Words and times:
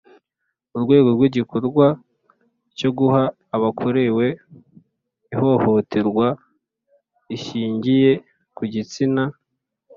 Urwego 0.75 1.07
rw 1.15 1.21
igikorwa 1.29 1.85
cyo 2.77 2.89
Guha 2.97 3.23
abakorewe 3.55 4.25
ihohoterwa 5.33 6.27
rishingiye 7.29 8.11
ku 8.55 8.63
gitsina 8.73 9.23